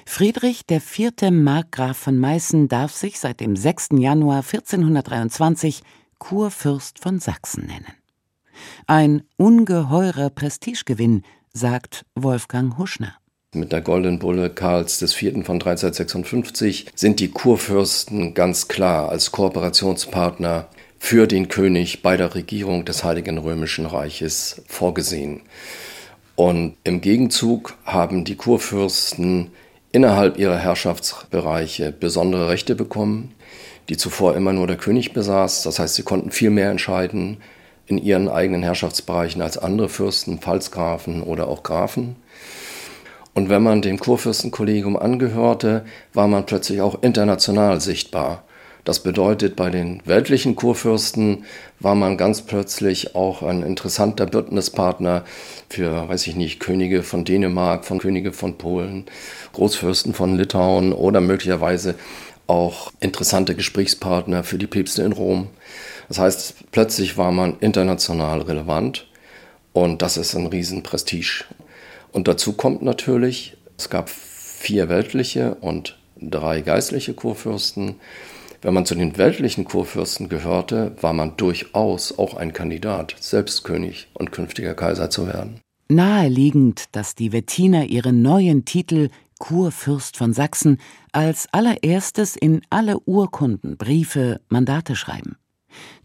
Friedrich 0.06 0.62
IV. 0.70 1.30
Markgraf 1.30 1.98
von 1.98 2.18
Meißen 2.18 2.68
darf 2.68 2.92
sich 2.92 3.20
seit 3.20 3.40
dem 3.40 3.54
6. 3.54 3.88
Januar 3.98 4.38
1423 4.38 5.82
Kurfürst 6.18 6.98
von 6.98 7.18
Sachsen 7.18 7.66
nennen. 7.66 7.92
Ein 8.86 9.22
ungeheurer 9.36 10.30
Prestigegewinn, 10.30 11.22
sagt 11.52 12.06
Wolfgang 12.14 12.78
Huschner. 12.78 13.14
Mit 13.52 13.72
der 13.72 13.82
Goldenen 13.82 14.18
Bulle 14.18 14.48
Karls 14.48 15.02
IV. 15.02 15.44
von 15.44 15.56
1356 15.56 16.86
sind 16.94 17.20
die 17.20 17.30
Kurfürsten 17.30 18.32
ganz 18.32 18.68
klar 18.68 19.08
als 19.08 19.32
Kooperationspartner 19.32 20.68
für 20.98 21.26
den 21.26 21.48
König 21.48 22.02
bei 22.02 22.16
der 22.16 22.34
Regierung 22.34 22.84
des 22.84 23.04
Heiligen 23.04 23.38
Römischen 23.38 23.86
Reiches 23.86 24.62
vorgesehen. 24.66 25.42
Und 26.40 26.76
im 26.84 27.02
Gegenzug 27.02 27.74
haben 27.84 28.24
die 28.24 28.34
Kurfürsten 28.34 29.50
innerhalb 29.92 30.38
ihrer 30.38 30.56
Herrschaftsbereiche 30.56 31.92
besondere 31.92 32.48
Rechte 32.48 32.74
bekommen, 32.74 33.34
die 33.90 33.98
zuvor 33.98 34.34
immer 34.34 34.54
nur 34.54 34.66
der 34.66 34.78
König 34.78 35.12
besaß. 35.12 35.64
Das 35.64 35.78
heißt, 35.78 35.96
sie 35.96 36.02
konnten 36.02 36.30
viel 36.30 36.48
mehr 36.48 36.70
entscheiden 36.70 37.42
in 37.84 37.98
ihren 37.98 38.30
eigenen 38.30 38.62
Herrschaftsbereichen 38.62 39.42
als 39.42 39.58
andere 39.58 39.90
Fürsten, 39.90 40.38
Pfalzgrafen 40.38 41.22
oder 41.22 41.46
auch 41.46 41.62
Grafen. 41.62 42.16
Und 43.34 43.50
wenn 43.50 43.62
man 43.62 43.82
dem 43.82 44.00
Kurfürstenkollegium 44.00 44.96
angehörte, 44.96 45.84
war 46.14 46.26
man 46.26 46.46
plötzlich 46.46 46.80
auch 46.80 47.02
international 47.02 47.82
sichtbar. 47.82 48.44
Das 48.90 48.98
bedeutet, 48.98 49.54
bei 49.54 49.70
den 49.70 50.02
weltlichen 50.04 50.56
Kurfürsten 50.56 51.44
war 51.78 51.94
man 51.94 52.16
ganz 52.16 52.42
plötzlich 52.42 53.14
auch 53.14 53.44
ein 53.44 53.62
interessanter 53.62 54.26
Bündnispartner 54.26 55.24
für, 55.68 56.08
weiß 56.08 56.26
ich 56.26 56.34
nicht, 56.34 56.58
Könige 56.58 57.04
von 57.04 57.24
Dänemark, 57.24 57.84
von 57.84 58.00
Könige 58.00 58.32
von 58.32 58.58
Polen, 58.58 59.04
Großfürsten 59.52 60.12
von 60.12 60.36
Litauen 60.36 60.92
oder 60.92 61.20
möglicherweise 61.20 61.94
auch 62.48 62.90
interessante 62.98 63.54
Gesprächspartner 63.54 64.42
für 64.42 64.58
die 64.58 64.66
Päpste 64.66 65.02
in 65.02 65.12
Rom. 65.12 65.50
Das 66.08 66.18
heißt, 66.18 66.72
plötzlich 66.72 67.16
war 67.16 67.30
man 67.30 67.58
international 67.60 68.42
relevant 68.42 69.06
und 69.72 70.02
das 70.02 70.16
ist 70.16 70.34
ein 70.34 70.46
Riesenprestige. 70.46 71.44
Und 72.10 72.26
dazu 72.26 72.54
kommt 72.54 72.82
natürlich, 72.82 73.56
es 73.78 73.88
gab 73.88 74.10
vier 74.10 74.88
weltliche 74.88 75.54
und 75.60 75.96
drei 76.20 76.60
geistliche 76.60 77.14
Kurfürsten. 77.14 77.94
Wenn 78.62 78.74
man 78.74 78.84
zu 78.84 78.94
den 78.94 79.16
weltlichen 79.16 79.64
Kurfürsten 79.64 80.28
gehörte, 80.28 80.94
war 81.00 81.14
man 81.14 81.36
durchaus 81.36 82.18
auch 82.18 82.34
ein 82.34 82.52
Kandidat, 82.52 83.16
selbst 83.18 83.64
König 83.64 84.08
und 84.12 84.32
künftiger 84.32 84.74
Kaiser 84.74 85.08
zu 85.08 85.26
werden. 85.26 85.60
Naheliegend, 85.88 86.84
dass 86.92 87.14
die 87.14 87.32
Wettiner 87.32 87.86
ihren 87.86 88.22
neuen 88.22 88.64
Titel 88.64 89.08
Kurfürst 89.38 90.18
von 90.18 90.34
Sachsen 90.34 90.78
als 91.12 91.48
allererstes 91.52 92.36
in 92.36 92.60
alle 92.68 93.00
Urkunden, 93.00 93.78
Briefe, 93.78 94.40
Mandate 94.50 94.94
schreiben. 94.94 95.36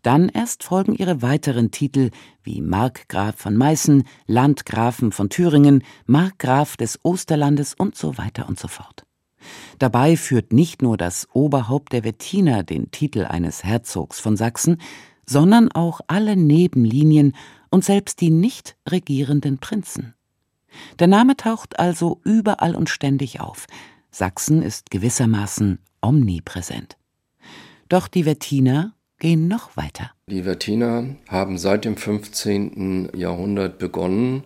Dann 0.02 0.30
erst 0.30 0.64
folgen 0.64 0.96
ihre 0.96 1.22
weiteren 1.22 1.72
Titel 1.72 2.12
wie 2.44 2.62
Markgraf 2.62 3.36
von 3.36 3.58
Meißen, 3.58 4.04
Landgrafen 4.28 5.12
von 5.12 5.30
Thüringen, 5.30 5.84
Markgraf 6.06 6.78
des 6.78 7.00
Osterlandes 7.04 7.74
und 7.74 7.96
so 7.96 8.18
weiter 8.18 8.48
und 8.48 8.58
so 8.58 8.70
fort. 8.70 9.05
Dabei 9.80 10.18
führt 10.18 10.54
nicht 10.54 10.82
nur 10.82 10.98
das 10.98 11.28
Oberhaupt 11.34 11.94
der 11.94 12.04
Wettiner 12.04 12.64
den 12.64 12.92
Titel 12.92 13.26
eines 13.26 13.64
Herzogs 13.64 14.20
von 14.20 14.38
Sachsen, 14.38 14.78
sondern 15.26 15.72
auch 15.72 16.02
alle 16.08 16.36
Nebenlinien 16.36 17.34
und 17.70 17.84
selbst 17.84 18.22
die 18.22 18.30
nicht 18.30 18.76
regierenden 18.90 19.58
Prinzen. 19.58 20.14
Der 21.00 21.08
Name 21.08 21.38
taucht 21.38 21.80
also 21.80 22.20
überall 22.24 22.76
und 22.76 22.90
ständig 22.90 23.40
auf. 23.40 23.66
Sachsen 24.12 24.62
ist 24.62 24.92
gewissermaßen 24.92 25.80
omnipräsent. 26.02 26.98
Doch 27.90 28.08
die 28.08 28.26
Wettiner 28.26 28.94
gehen 29.20 29.48
noch 29.48 29.78
weiter. 29.78 30.12
Die 30.28 30.46
Wettiner 30.46 31.16
haben 31.28 31.58
seit 31.58 31.86
dem 31.86 31.98
15. 31.98 33.10
Jahrhundert 33.16 33.78
begonnen, 33.78 34.44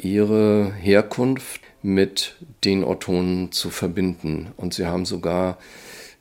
ihre 0.00 0.72
Herkunft 0.72 1.60
mit 1.88 2.36
den 2.64 2.84
Ottonen 2.84 3.50
zu 3.50 3.70
verbinden. 3.70 4.48
Und 4.56 4.74
sie 4.74 4.86
haben 4.86 5.06
sogar 5.06 5.58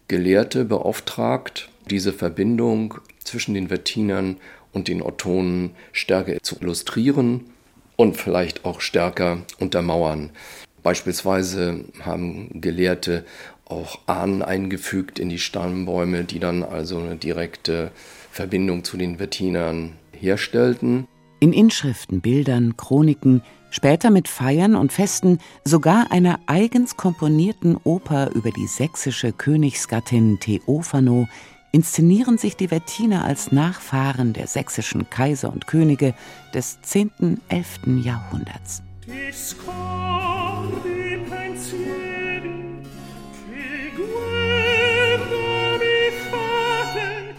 Gelehrte 0.08 0.64
beauftragt, 0.66 1.70
diese 1.90 2.14
Verbindung 2.14 2.96
zwischen 3.24 3.54
den 3.54 3.70
Wettinern 3.70 4.38
und 4.72 4.88
den 4.88 5.02
Ottonen 5.02 5.72
stärker 5.92 6.42
zu 6.42 6.56
illustrieren 6.62 7.46
und 7.98 8.16
vielleicht 8.16 8.64
auch 8.64 8.80
stärker 8.80 9.40
untermauern. 9.60 10.30
Beispielsweise 10.84 11.84
haben 12.00 12.62
Gelehrte 12.62 13.26
auch 13.66 14.00
Ahnen 14.06 14.42
eingefügt 14.42 15.20
in 15.20 15.28
die 15.28 15.40
Stammbäume, 15.40 16.24
die 16.24 16.40
dann 16.40 16.64
also 16.64 17.00
eine 17.00 17.18
direkte 17.18 17.92
Verbindung 18.32 18.86
zu 18.86 18.96
den 18.96 19.20
Wettinern 19.20 19.94
herstellten. 20.14 21.08
In 21.40 21.52
Inschriften, 21.52 22.22
Bildern, 22.22 22.78
Chroniken, 22.78 23.42
später 23.70 24.10
mit 24.10 24.28
Feiern 24.28 24.76
und 24.76 24.92
Festen, 24.92 25.40
sogar 25.64 26.12
einer 26.12 26.40
eigens 26.48 26.98
komponierten 26.98 27.78
Oper 27.84 28.32
über 28.34 28.52
die 28.52 28.68
sächsische 28.68 29.34
Königsgattin 29.34 30.40
Theophano 30.40 31.28
inszenieren 31.72 32.38
sich 32.38 32.56
die 32.56 32.72
Wettiner 32.72 33.26
als 33.26 33.52
Nachfahren 33.52 34.34
der 34.34 34.48
sächsischen 34.48 35.10
Kaiser 35.10 35.52
und 35.52 35.68
Könige 35.68 36.14
des 36.54 36.82
10., 36.82 37.42
11. 37.50 38.04
Jahrhunderts. 38.04 38.82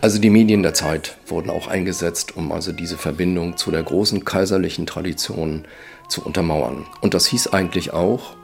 Also 0.01 0.21
die 0.21 0.31
Medien 0.31 0.63
der 0.63 0.75
Zeit 0.75 1.17
wurden 1.27 1.51
auch 1.51 1.67
eingesetzt, 1.67 2.37
um 2.37 2.53
also 2.53 2.71
diese 2.71 2.97
Verbindung 2.97 3.57
zu 3.57 3.73
der 3.73 3.83
großen 3.83 4.25
kaiserlichen 4.25 4.87
Tradition 4.87 5.65
zu 6.09 6.25
untermauern. 6.25 6.87
Und 7.01 7.15
das 7.15 7.27
hieß 7.27 7.49
eigentlich 7.49 7.93
auch, 7.93 8.37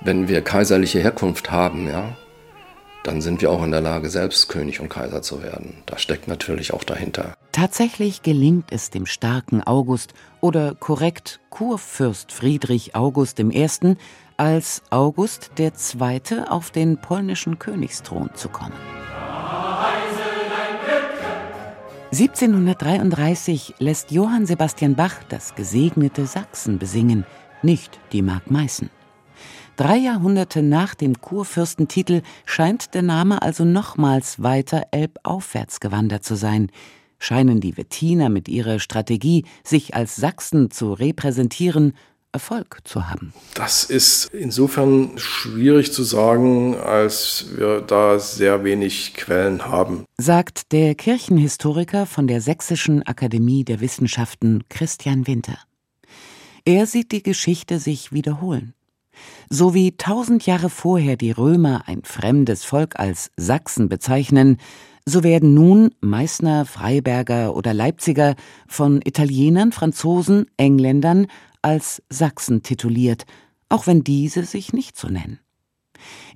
wenn 0.00 0.28
wir 0.28 0.42
kaiserliche 0.42 1.00
Herkunft 1.00 1.50
haben, 1.50 1.88
ja, 1.88 2.16
dann 3.04 3.20
sind 3.20 3.40
wir 3.40 3.50
auch 3.50 3.62
in 3.62 3.70
der 3.70 3.80
Lage, 3.80 4.10
selbst 4.10 4.48
König 4.48 4.80
und 4.80 4.88
Kaiser 4.88 5.22
zu 5.22 5.42
werden. 5.42 5.82
Das 5.86 6.02
steckt 6.02 6.28
natürlich 6.28 6.72
auch 6.74 6.84
dahinter. 6.84 7.34
Tatsächlich 7.52 8.22
gelingt 8.22 8.66
es 8.70 8.90
dem 8.90 9.06
starken 9.06 9.62
August 9.62 10.12
oder 10.40 10.74
korrekt 10.74 11.40
Kurfürst 11.50 12.32
Friedrich 12.32 12.94
August 12.94 13.40
I. 13.40 13.96
als 14.36 14.82
August 14.90 15.52
II. 15.58 16.40
auf 16.48 16.70
den 16.70 16.98
polnischen 16.98 17.58
Königsthron 17.58 18.30
zu 18.34 18.48
kommen. 18.48 18.74
1733 22.10 23.74
lässt 23.80 24.12
Johann 24.12 24.46
Sebastian 24.46 24.94
Bach 24.94 25.22
das 25.28 25.54
gesegnete 25.54 26.24
Sachsen 26.24 26.78
besingen, 26.78 27.26
nicht 27.62 28.00
die 28.12 28.22
Mark 28.22 28.50
Meißen. 28.50 28.88
Drei 29.76 29.98
Jahrhunderte 29.98 30.62
nach 30.62 30.94
dem 30.94 31.20
Kurfürstentitel 31.20 32.22
scheint 32.46 32.94
der 32.94 33.02
Name 33.02 33.42
also 33.42 33.66
nochmals 33.66 34.42
weiter 34.42 34.86
elbaufwärts 34.90 35.80
gewandert 35.80 36.24
zu 36.24 36.34
sein. 36.34 36.70
Scheinen 37.18 37.60
die 37.60 37.76
Wettiner 37.76 38.30
mit 38.30 38.48
ihrer 38.48 38.78
Strategie, 38.78 39.44
sich 39.62 39.94
als 39.94 40.16
Sachsen 40.16 40.70
zu 40.70 40.94
repräsentieren, 40.94 41.92
Erfolg 42.38 42.78
zu 42.84 43.08
haben? 43.08 43.32
Das 43.54 43.82
ist 43.82 44.28
insofern 44.32 45.18
schwierig 45.18 45.92
zu 45.92 46.04
sagen, 46.04 46.76
als 46.76 47.46
wir 47.56 47.80
da 47.80 48.20
sehr 48.20 48.62
wenig 48.62 49.14
Quellen 49.14 49.66
haben. 49.66 50.04
Sagt 50.18 50.70
der 50.70 50.94
Kirchenhistoriker 50.94 52.06
von 52.06 52.28
der 52.28 52.40
Sächsischen 52.40 53.02
Akademie 53.02 53.64
der 53.64 53.80
Wissenschaften 53.80 54.62
Christian 54.68 55.26
Winter. 55.26 55.58
Er 56.64 56.86
sieht 56.86 57.10
die 57.10 57.24
Geschichte 57.24 57.80
sich 57.80 58.12
wiederholen. 58.12 58.72
So 59.50 59.74
wie 59.74 59.96
tausend 59.96 60.46
Jahre 60.46 60.70
vorher 60.70 61.16
die 61.16 61.32
Römer 61.32 61.88
ein 61.88 62.02
fremdes 62.04 62.62
Volk 62.64 63.00
als 63.00 63.32
Sachsen 63.36 63.88
bezeichnen, 63.88 64.58
so 65.08 65.22
werden 65.22 65.54
nun 65.54 65.90
Meißner, 66.00 66.64
Freiberger 66.64 67.54
oder 67.54 67.74
Leipziger 67.74 68.34
von 68.66 69.00
Italienern, 69.04 69.72
Franzosen, 69.72 70.46
Engländern 70.56 71.26
als 71.62 72.02
Sachsen 72.08 72.62
tituliert, 72.62 73.24
auch 73.68 73.86
wenn 73.86 74.04
diese 74.04 74.44
sich 74.44 74.72
nicht 74.72 74.96
so 74.96 75.08
nennen. 75.08 75.40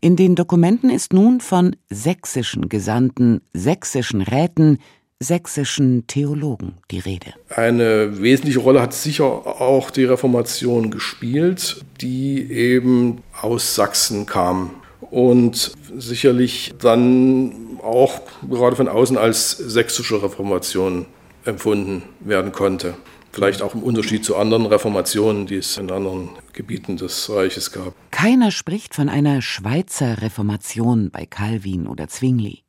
In 0.01 0.17
den 0.17 0.35
Dokumenten 0.35 0.91
ist 0.91 1.13
nun 1.13 1.41
von 1.41 1.77
sächsischen 1.89 2.69
Gesandten, 2.69 3.43
sächsischen 3.53 4.23
Räten, 4.23 4.79
sächsischen 5.21 6.09
Theologen 6.09 6.75
die 6.91 6.99
Rede. 6.99 7.35
Eine 7.49 8.21
wesentliche 8.21 8.59
Rolle 8.59 8.83
hat 8.83 8.93
sicher 8.93 9.25
auch 9.25 9.91
die 9.91 10.05
Reformation 10.05 10.91
gespielt, 10.91 11.85
die 12.01 12.51
eben 12.51 13.23
aus 13.41 13.77
Sachsen 13.77 14.27
kam 14.27 14.82
und 15.13 15.73
sicherlich 15.99 16.73
dann 16.81 17.79
auch 17.83 18.23
gerade 18.49 18.77
von 18.77 18.89
außen 18.89 19.19
als 19.19 19.51
sächsische 19.51 20.23
Reformation 20.23 21.07
empfunden 21.45 22.03
werden 22.21 22.51
konnte. 22.51 22.95
Vielleicht 23.31 23.61
auch 23.61 23.75
im 23.75 23.83
Unterschied 23.83 24.25
zu 24.25 24.37
anderen 24.37 24.65
Reformationen, 24.65 25.47
die 25.47 25.57
es 25.57 25.77
in 25.77 25.91
anderen 25.91 26.31
Gebieten 26.55 26.97
des 26.97 27.29
Reiches 27.31 27.73
gab. 27.73 27.95
Keiner 28.11 28.51
spricht 28.51 28.95
von 28.95 29.11
einer 29.11 29.43
Schweizer 29.43 30.23
Reformation 30.23 31.11
bei 31.11 31.27
Calvin 31.27 31.87
oder 31.87 32.09
Zwingli. 32.09 32.63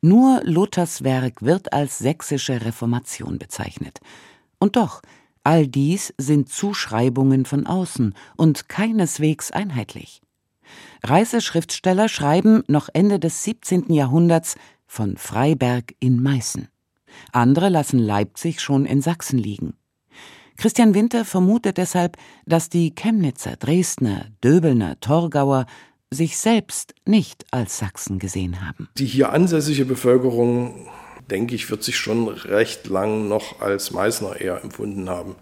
Nur 0.00 0.40
Luthers 0.42 1.04
Werk 1.04 1.42
wird 1.42 1.74
als 1.74 1.98
sächsische 1.98 2.64
Reformation 2.64 3.38
bezeichnet. 3.38 4.00
Und 4.58 4.76
doch, 4.76 5.02
all 5.42 5.66
dies 5.66 6.14
sind 6.16 6.48
Zuschreibungen 6.48 7.44
von 7.44 7.66
außen 7.66 8.14
und 8.36 8.68
keineswegs 8.70 9.50
einheitlich. 9.50 10.22
Reiseschriftsteller 11.02 12.08
schreiben 12.08 12.62
noch 12.66 12.88
Ende 12.92 13.18
des 13.18 13.44
17. 13.44 13.92
Jahrhunderts 13.92 14.56
von 14.86 15.16
Freiberg 15.16 15.94
in 16.00 16.22
Meißen. 16.22 16.68
Andere 17.32 17.68
lassen 17.68 17.98
Leipzig 17.98 18.60
schon 18.60 18.86
in 18.86 19.00
Sachsen 19.00 19.38
liegen. 19.38 19.74
Christian 20.56 20.94
Winter 20.94 21.24
vermutet 21.24 21.78
deshalb, 21.78 22.16
dass 22.46 22.68
die 22.68 22.94
Chemnitzer, 22.94 23.56
Dresdner, 23.56 24.26
Döbelner, 24.42 25.00
Torgauer 25.00 25.66
sich 26.10 26.38
selbst 26.38 26.94
nicht 27.04 27.44
als 27.50 27.78
Sachsen 27.78 28.18
gesehen 28.18 28.64
haben. 28.64 28.88
Die 28.96 29.06
hier 29.06 29.32
ansässige 29.32 29.84
Bevölkerung 29.84 30.88
denke 31.30 31.54
ich, 31.54 31.70
wird 31.70 31.82
sich 31.82 31.96
schon 31.96 32.28
recht 32.28 32.86
lang 32.86 33.28
noch 33.28 33.60
als 33.60 33.90
Meißner 33.90 34.40
eher 34.40 34.62
empfunden 34.62 35.08
haben, 35.08 35.36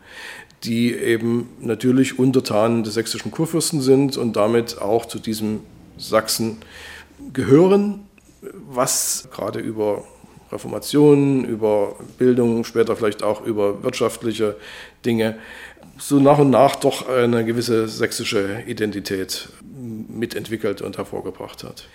die 0.65 0.95
eben 0.95 1.49
natürlich 1.61 2.19
Untertanen 2.19 2.85
des 2.85 2.95
sächsischen 2.95 3.31
Kurfürsten 3.31 3.81
sind 3.81 4.17
und 4.17 4.37
damit 4.37 4.81
auch 4.81 5.07
zu 5.07 5.19
diesem 5.19 5.61
Sachsen 5.99 6.59
gehören, 7.33 8.01
was 8.71 9.29
gerade 9.33 9.59
über 9.61 10.05
Reformation, 10.53 11.45
über 11.45 11.97
Bildung, 12.19 12.65
später 12.65 12.97
vielleicht 12.97 13.23
auch 13.23 13.45
über 13.45 13.83
wirtschaftliche 13.83 14.57
Dinge, 15.05 15.39
so 15.99 16.19
nach 16.21 16.39
und 16.39 16.51
nach 16.51 16.77
doch 16.77 17.09
eine 17.09 17.45
gewisse 17.45 17.89
sächsische 17.89 18.63
Identität 18.67 19.49
mitentwickelt 19.63 20.83
und 20.83 20.99
hervorgebracht 20.99 21.65
hat. 21.65 21.89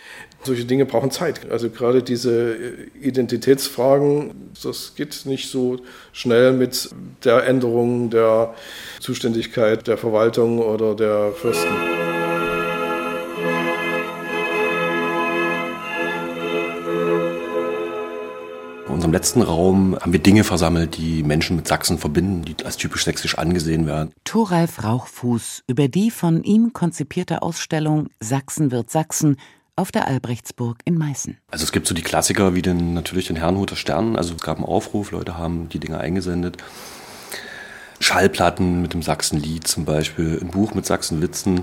Solche 0.44 0.66
Dinge 0.66 0.86
brauchen 0.86 1.12
Zeit. 1.12 1.50
Also 1.50 1.70
gerade 1.70 2.04
diese 2.04 2.56
Identitätsfragen, 3.02 4.52
das 4.64 4.94
geht 4.96 5.26
nicht 5.26 5.50
so 5.50 5.80
schnell 6.12 6.54
mit 6.54 6.90
der 7.24 7.46
Änderung 7.46 8.10
der 8.10 8.54
Zuständigkeit 9.00 9.88
der 9.88 9.98
Verwaltung 9.98 10.60
oder 10.60 10.96
der 10.96 11.32
Fürsten. 11.34 12.07
Unserem 19.08 19.14
letzten 19.14 19.42
Raum 19.42 19.98
haben 20.02 20.12
wir 20.12 20.20
Dinge 20.20 20.44
versammelt, 20.44 20.98
die 20.98 21.24
Menschen 21.24 21.56
mit 21.56 21.66
Sachsen 21.66 21.98
verbinden, 21.98 22.44
die 22.44 22.66
als 22.66 22.76
typisch 22.76 23.06
sächsisch 23.06 23.38
angesehen 23.38 23.88
werden. 23.88 24.12
Thoralf 24.26 24.84
Rauchfuß 24.84 25.64
über 25.68 25.88
die 25.88 26.12
von 26.12 26.44
ihm 26.44 26.74
konzipierte 26.74 27.42
Ausstellung 27.42 28.10
Sachsen 28.20 28.70
wird 28.70 28.90
Sachsen 28.90 29.38
auf 29.78 29.94
der 29.94 30.10
Albrechtsburg 30.10 30.80
in 30.84 30.98
Meißen. 30.98 31.38
Also 31.50 31.64
es 31.64 31.72
gibt 31.72 31.88
so 31.88 31.96
die 31.96 32.02
Klassiker 32.02 32.54
wie 32.54 32.62
den 32.62 32.94
natürlich 32.94 33.28
den 33.28 33.38
Herrnhuter 33.38 33.78
Stern. 33.78 34.18
Also 34.18 34.34
es 34.34 34.42
gab 34.42 34.58
einen 34.58 34.66
Aufruf, 34.66 35.12
Leute 35.12 35.38
haben 35.38 35.70
die 35.70 35.80
Dinge 35.80 36.00
eingesendet. 36.00 36.58
Schallplatten 38.02 38.82
mit 38.82 38.94
dem 38.94 39.04
Sachsenlied 39.04 39.68
zum 39.68 39.86
Beispiel, 39.86 40.38
ein 40.42 40.50
Buch 40.50 40.74
mit 40.74 40.86
Sachsenwitzen. 40.86 41.62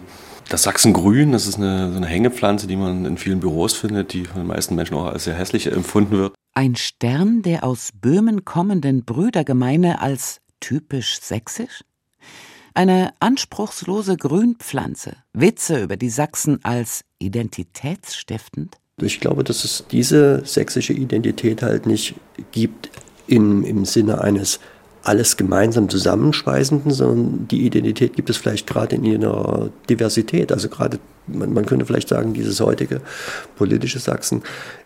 Das 0.49 0.63
Sachsengrün, 0.63 1.33
das 1.33 1.47
ist 1.47 1.57
eine, 1.57 1.91
so 1.91 1.97
eine 1.99 2.07
Hängepflanze, 2.07 2.67
die 2.67 2.77
man 2.77 3.05
in 3.05 3.19
vielen 3.19 3.41
Büros 3.41 3.75
findet, 3.75 4.15
die 4.15 4.25
von 4.25 4.41
den 4.41 4.47
meisten 4.47 4.75
Menschen 4.75 4.97
auch 4.97 5.07
als 5.07 5.25
sehr 5.25 5.35
hässlich 5.35 5.71
empfunden 5.71 6.17
wird. 6.17 6.35
Ein 6.57 6.77
Stern 6.77 7.43
der 7.43 7.65
aus 7.65 7.91
Böhmen 8.01 8.45
kommenden 8.45 9.05
Brüdergemeine 9.05 10.01
als 10.01 10.41
typisch 10.61 11.19
sächsisch? 11.21 11.83
Eine 12.75 13.13
anspruchslose 13.19 14.17
Grünpflanze, 14.17 15.17
Witze 15.33 15.83
über 15.83 15.97
die 15.97 16.11
Sachsen 16.11 16.65
als 16.65 17.05
identitätsstiftend? 17.19 18.79
Ich 19.03 19.19
glaube, 19.19 19.43
dass 19.43 19.65
es 19.65 19.85
diese 19.91 20.47
sächsische 20.47 20.93
Identität 20.93 21.61
halt 21.61 21.87
nicht 21.87 22.15
gibt 22.53 22.89
im, 23.27 23.65
im 23.65 23.85
Sinne 23.85 24.21
eines 24.21 24.61
alles 25.03 25.37
gemeinsam 25.37 25.89
zusammenschweißenden, 25.89 26.93
sondern 26.93 27.49
die 27.49 27.67
Identität 27.67 28.15
gibt 28.15 28.31
es 28.31 28.37
vielleicht 28.37 28.69
gerade 28.69 28.95
in 28.95 29.05
ihrer 29.05 29.71
Diversität. 29.89 30.53
Also 30.53 30.69
gerade, 30.69 31.01
man, 31.27 31.53
man 31.53 31.67
könnte 31.67 31.87
vielleicht 31.87 32.09
sagen, 32.09 32.35
dieses 32.35 32.61
heutige 32.61 33.01
politische 33.57 33.99
Sachsen 33.99 34.43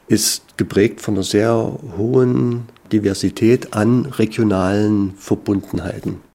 ist 0.09 0.57
geprägt 0.57 1.01
von 1.01 1.15
einer 1.15 1.23
sehr 1.23 1.79
hohen 1.97 2.69
Diversität 2.93 3.75
an 3.75 4.07
regionalen 4.07 5.15
Verbundenheiten. 5.17 6.29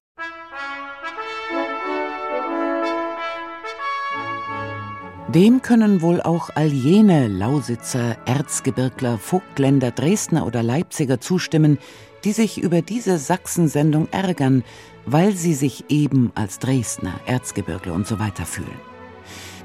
Dem 5.34 5.62
können 5.62 6.00
wohl 6.00 6.20
auch 6.20 6.50
all 6.54 6.68
jene 6.68 7.26
Lausitzer, 7.26 8.16
Erzgebirgler, 8.24 9.18
Vogtländer, 9.18 9.90
Dresdner 9.90 10.46
oder 10.46 10.62
Leipziger 10.62 11.20
zustimmen, 11.20 11.78
die 12.22 12.30
sich 12.30 12.62
über 12.62 12.82
diese 12.82 13.18
Sachsensendung 13.18 14.06
ärgern, 14.12 14.62
weil 15.06 15.32
sie 15.32 15.54
sich 15.54 15.86
eben 15.88 16.30
als 16.36 16.60
Dresdner, 16.60 17.14
Erzgebirgler 17.26 17.94
und 17.94 18.06
so 18.06 18.20
weiter 18.20 18.46
fühlen. 18.46 18.93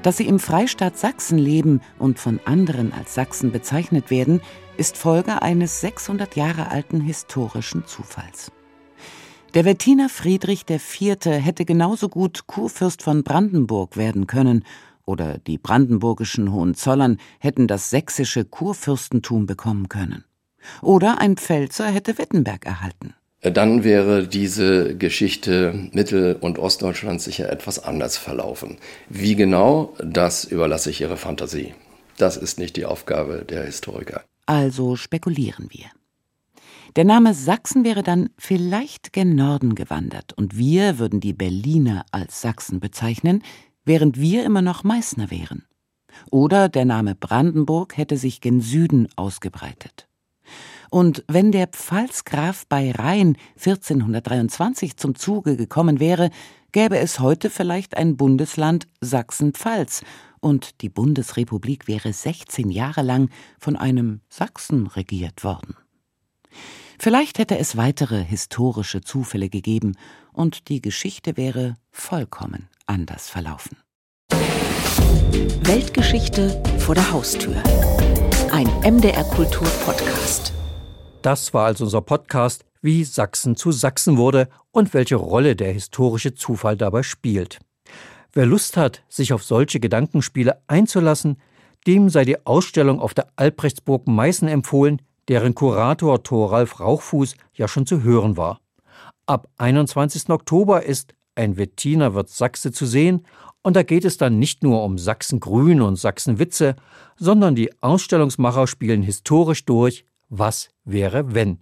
Dass 0.02 0.16
sie 0.16 0.26
im 0.26 0.38
Freistaat 0.38 0.96
Sachsen 0.96 1.36
leben 1.36 1.82
und 1.98 2.18
von 2.18 2.40
anderen 2.46 2.92
als 2.92 3.14
Sachsen 3.14 3.52
bezeichnet 3.52 4.10
werden, 4.10 4.40
ist 4.78 4.96
Folge 4.96 5.42
eines 5.42 5.82
600 5.82 6.36
Jahre 6.36 6.70
alten 6.70 7.02
historischen 7.02 7.84
Zufalls. 7.84 8.50
Der 9.52 9.66
Wettiner 9.66 10.08
Friedrich 10.08 10.64
IV. 10.70 11.16
hätte 11.24 11.66
genauso 11.66 12.08
gut 12.08 12.46
Kurfürst 12.46 13.02
von 13.02 13.24
Brandenburg 13.24 13.96
werden 13.96 14.26
können, 14.26 14.64
oder 15.04 15.38
die 15.38 15.58
brandenburgischen 15.58 16.52
Hohenzollern 16.52 17.18
hätten 17.40 17.66
das 17.66 17.90
sächsische 17.90 18.44
Kurfürstentum 18.44 19.46
bekommen 19.46 19.88
können. 19.88 20.24
Oder 20.82 21.20
ein 21.20 21.36
Pfälzer 21.36 21.88
hätte 21.88 22.16
Wittenberg 22.16 22.64
erhalten. 22.64 23.14
Dann 23.42 23.84
wäre 23.84 24.28
diese 24.28 24.96
Geschichte 24.96 25.88
Mittel- 25.92 26.36
und 26.38 26.58
Ostdeutschlands 26.58 27.24
sicher 27.24 27.50
etwas 27.50 27.82
anders 27.82 28.18
verlaufen. 28.18 28.76
Wie 29.08 29.34
genau, 29.34 29.94
das 30.04 30.44
überlasse 30.44 30.90
ich 30.90 31.00
Ihrer 31.00 31.16
Fantasie. 31.16 31.74
Das 32.18 32.36
ist 32.36 32.58
nicht 32.58 32.76
die 32.76 32.84
Aufgabe 32.84 33.46
der 33.48 33.64
Historiker. 33.64 34.24
Also 34.44 34.96
spekulieren 34.96 35.68
wir. 35.70 35.86
Der 36.96 37.04
Name 37.04 37.32
Sachsen 37.32 37.84
wäre 37.84 38.02
dann 38.02 38.30
vielleicht 38.36 39.14
gen 39.14 39.36
Norden 39.36 39.74
gewandert 39.74 40.34
und 40.34 40.58
wir 40.58 40.98
würden 40.98 41.20
die 41.20 41.32
Berliner 41.32 42.04
als 42.10 42.42
Sachsen 42.42 42.78
bezeichnen, 42.78 43.42
während 43.84 44.20
wir 44.20 44.44
immer 44.44 44.60
noch 44.60 44.84
Meißner 44.84 45.30
wären. 45.30 45.64
Oder 46.30 46.68
der 46.68 46.84
Name 46.84 47.14
Brandenburg 47.14 47.96
hätte 47.96 48.18
sich 48.18 48.42
gen 48.42 48.60
Süden 48.60 49.08
ausgebreitet. 49.16 50.09
Und 50.90 51.24
wenn 51.28 51.52
der 51.52 51.68
Pfalzgraf 51.68 52.66
bei 52.68 52.90
Rhein 52.90 53.36
1423 53.56 54.96
zum 54.96 55.14
Zuge 55.14 55.56
gekommen 55.56 56.00
wäre, 56.00 56.30
gäbe 56.72 56.98
es 56.98 57.20
heute 57.20 57.48
vielleicht 57.48 57.96
ein 57.96 58.16
Bundesland 58.16 58.86
Sachsen-Pfalz 59.00 60.02
und 60.40 60.82
die 60.82 60.88
Bundesrepublik 60.88 61.86
wäre 61.86 62.12
16 62.12 62.70
Jahre 62.70 63.02
lang 63.02 63.30
von 63.58 63.76
einem 63.76 64.20
Sachsen 64.28 64.88
regiert 64.88 65.44
worden. 65.44 65.76
Vielleicht 66.98 67.38
hätte 67.38 67.56
es 67.58 67.76
weitere 67.76 68.22
historische 68.22 69.00
Zufälle 69.00 69.48
gegeben 69.48 69.96
und 70.32 70.68
die 70.68 70.82
Geschichte 70.82 71.36
wäre 71.36 71.76
vollkommen 71.90 72.68
anders 72.86 73.28
verlaufen. 73.28 73.78
Weltgeschichte 75.62 76.62
vor 76.78 76.94
der 76.94 77.10
Haustür. 77.12 77.62
Ein 78.50 78.66
MDR 78.82 79.24
Kultur 79.24 79.68
Podcast. 79.84 80.52
Das 81.22 81.52
war 81.52 81.66
also 81.66 81.84
unser 81.84 82.00
Podcast, 82.00 82.64
wie 82.80 83.04
Sachsen 83.04 83.54
zu 83.54 83.72
Sachsen 83.72 84.16
wurde 84.16 84.48
und 84.70 84.94
welche 84.94 85.16
Rolle 85.16 85.54
der 85.54 85.70
historische 85.70 86.34
Zufall 86.34 86.78
dabei 86.78 87.02
spielt. 87.02 87.58
Wer 88.32 88.46
Lust 88.46 88.78
hat, 88.78 89.02
sich 89.08 89.34
auf 89.34 89.42
solche 89.42 89.80
Gedankenspiele 89.80 90.62
einzulassen, 90.66 91.36
dem 91.86 92.08
sei 92.08 92.24
die 92.24 92.46
Ausstellung 92.46 93.00
auf 93.00 93.12
der 93.12 93.28
Albrechtsburg 93.36 94.06
Meißen 94.06 94.48
empfohlen, 94.48 95.02
deren 95.28 95.54
Kurator 95.54 96.22
Thoralf 96.22 96.80
Rauchfuß 96.80 97.34
ja 97.52 97.68
schon 97.68 97.84
zu 97.84 98.02
hören 98.02 98.38
war. 98.38 98.60
Ab 99.26 99.48
21. 99.58 100.30
Oktober 100.30 100.84
ist 100.84 101.14
Ein 101.34 101.58
Wettiner 101.58 102.14
wird 102.14 102.30
Sachse 102.30 102.72
zu 102.72 102.86
sehen 102.86 103.26
und 103.62 103.76
da 103.76 103.82
geht 103.82 104.06
es 104.06 104.16
dann 104.16 104.38
nicht 104.38 104.62
nur 104.62 104.82
um 104.84 104.96
Sachsengrün 104.96 105.82
und 105.82 105.96
Sachsenwitze, 105.96 106.76
sondern 107.16 107.54
die 107.54 107.70
Ausstellungsmacher 107.82 108.66
spielen 108.66 109.02
historisch 109.02 109.66
durch, 109.66 110.06
was 110.30 110.70
wäre 110.84 111.34
wenn. 111.34 111.58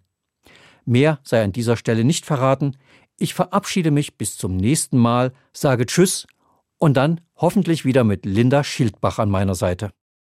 Mehr 0.85 1.19
sei 1.25 1.43
an 1.43 1.53
dieser 1.53 1.77
Stelle 1.77 2.05
nicht 2.05 2.25
verraten. 2.25 2.77
Ich 3.19 3.35
verabschiede 3.35 3.91
mich 3.91 4.17
bis 4.17 4.37
zum 4.37 4.57
nächsten 4.57 4.97
Mal, 4.97 5.33
sage 5.53 5.85
Tschüss 5.87 6.27
und 6.79 6.97
dann 6.97 7.21
hoffentlich 7.37 7.85
wieder 7.85 8.05
mit 8.05 8.25
Linda 8.25 8.63
Schildbach 8.63 9.19
an 9.19 9.31
meiner 9.31 9.55
Seite. 9.55 9.93